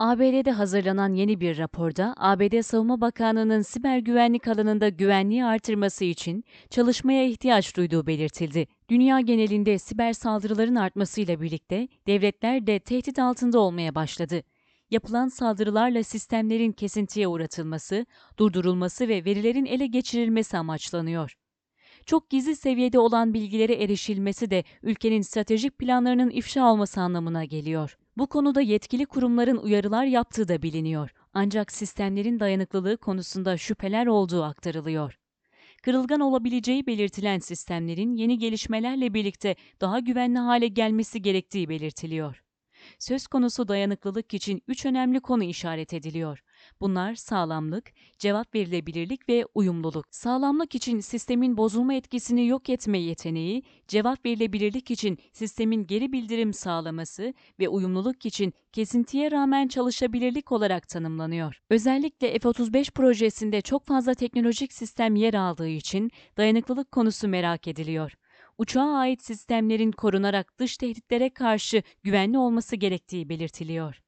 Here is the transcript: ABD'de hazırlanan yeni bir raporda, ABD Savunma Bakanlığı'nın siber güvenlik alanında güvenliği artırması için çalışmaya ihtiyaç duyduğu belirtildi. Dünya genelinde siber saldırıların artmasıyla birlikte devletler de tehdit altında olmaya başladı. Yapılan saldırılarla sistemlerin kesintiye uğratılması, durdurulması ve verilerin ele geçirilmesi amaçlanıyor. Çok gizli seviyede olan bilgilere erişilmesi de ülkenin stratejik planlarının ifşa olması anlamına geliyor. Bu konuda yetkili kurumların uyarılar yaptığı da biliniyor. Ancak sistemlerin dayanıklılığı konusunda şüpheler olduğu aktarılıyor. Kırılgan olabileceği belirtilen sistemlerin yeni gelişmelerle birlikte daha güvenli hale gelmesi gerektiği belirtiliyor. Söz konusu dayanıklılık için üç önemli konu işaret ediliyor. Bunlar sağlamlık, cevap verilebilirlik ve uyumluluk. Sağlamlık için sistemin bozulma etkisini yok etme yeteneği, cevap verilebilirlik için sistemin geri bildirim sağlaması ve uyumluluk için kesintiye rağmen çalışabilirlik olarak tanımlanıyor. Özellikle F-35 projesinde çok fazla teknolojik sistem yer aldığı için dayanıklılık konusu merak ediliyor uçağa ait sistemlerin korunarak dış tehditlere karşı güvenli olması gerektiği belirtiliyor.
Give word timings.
ABD'de 0.00 0.50
hazırlanan 0.50 1.14
yeni 1.14 1.40
bir 1.40 1.58
raporda, 1.58 2.14
ABD 2.16 2.62
Savunma 2.62 3.00
Bakanlığı'nın 3.00 3.62
siber 3.62 3.98
güvenlik 3.98 4.48
alanında 4.48 4.88
güvenliği 4.88 5.44
artırması 5.44 6.04
için 6.04 6.44
çalışmaya 6.70 7.26
ihtiyaç 7.26 7.76
duyduğu 7.76 8.06
belirtildi. 8.06 8.66
Dünya 8.88 9.20
genelinde 9.20 9.78
siber 9.78 10.12
saldırıların 10.12 10.74
artmasıyla 10.74 11.40
birlikte 11.40 11.88
devletler 12.06 12.66
de 12.66 12.78
tehdit 12.78 13.18
altında 13.18 13.60
olmaya 13.60 13.94
başladı. 13.94 14.42
Yapılan 14.90 15.28
saldırılarla 15.28 16.02
sistemlerin 16.02 16.72
kesintiye 16.72 17.28
uğratılması, 17.28 18.06
durdurulması 18.38 19.08
ve 19.08 19.24
verilerin 19.24 19.66
ele 19.66 19.86
geçirilmesi 19.86 20.58
amaçlanıyor. 20.58 21.36
Çok 22.06 22.30
gizli 22.30 22.56
seviyede 22.56 22.98
olan 22.98 23.34
bilgilere 23.34 23.74
erişilmesi 23.74 24.50
de 24.50 24.64
ülkenin 24.82 25.22
stratejik 25.22 25.78
planlarının 25.78 26.30
ifşa 26.30 26.72
olması 26.72 27.00
anlamına 27.00 27.44
geliyor. 27.44 27.96
Bu 28.20 28.26
konuda 28.26 28.60
yetkili 28.60 29.06
kurumların 29.06 29.56
uyarılar 29.56 30.04
yaptığı 30.04 30.48
da 30.48 30.62
biliniyor. 30.62 31.10
Ancak 31.34 31.72
sistemlerin 31.72 32.40
dayanıklılığı 32.40 32.96
konusunda 32.96 33.56
şüpheler 33.56 34.06
olduğu 34.06 34.42
aktarılıyor. 34.42 35.18
Kırılgan 35.82 36.20
olabileceği 36.20 36.86
belirtilen 36.86 37.38
sistemlerin 37.38 38.14
yeni 38.14 38.38
gelişmelerle 38.38 39.14
birlikte 39.14 39.56
daha 39.80 39.98
güvenli 39.98 40.38
hale 40.38 40.68
gelmesi 40.68 41.22
gerektiği 41.22 41.68
belirtiliyor. 41.68 42.42
Söz 42.98 43.26
konusu 43.26 43.68
dayanıklılık 43.68 44.34
için 44.34 44.62
üç 44.68 44.86
önemli 44.86 45.20
konu 45.20 45.44
işaret 45.44 45.94
ediliyor. 45.94 46.42
Bunlar 46.80 47.14
sağlamlık, 47.14 47.92
cevap 48.18 48.54
verilebilirlik 48.54 49.28
ve 49.28 49.44
uyumluluk. 49.54 50.04
Sağlamlık 50.10 50.74
için 50.74 51.00
sistemin 51.00 51.56
bozulma 51.56 51.94
etkisini 51.94 52.46
yok 52.46 52.68
etme 52.68 52.98
yeteneği, 52.98 53.62
cevap 53.88 54.26
verilebilirlik 54.26 54.90
için 54.90 55.18
sistemin 55.32 55.86
geri 55.86 56.12
bildirim 56.12 56.52
sağlaması 56.52 57.34
ve 57.60 57.68
uyumluluk 57.68 58.26
için 58.26 58.52
kesintiye 58.72 59.30
rağmen 59.30 59.68
çalışabilirlik 59.68 60.52
olarak 60.52 60.88
tanımlanıyor. 60.88 61.60
Özellikle 61.70 62.38
F-35 62.38 62.90
projesinde 62.90 63.60
çok 63.60 63.86
fazla 63.86 64.14
teknolojik 64.14 64.72
sistem 64.72 65.16
yer 65.16 65.34
aldığı 65.34 65.68
için 65.68 66.10
dayanıklılık 66.36 66.92
konusu 66.92 67.28
merak 67.28 67.68
ediliyor 67.68 68.12
uçağa 68.60 68.94
ait 68.94 69.22
sistemlerin 69.22 69.92
korunarak 69.92 70.58
dış 70.58 70.76
tehditlere 70.76 71.30
karşı 71.30 71.82
güvenli 72.02 72.38
olması 72.38 72.76
gerektiği 72.76 73.28
belirtiliyor. 73.28 73.96